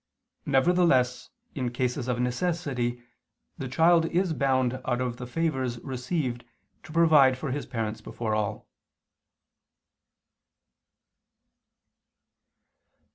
[0.47, 3.03] Nevertheless in cases of necessity
[3.59, 6.43] the child is bound out of the favors received
[6.81, 8.67] to provide for his parents before all.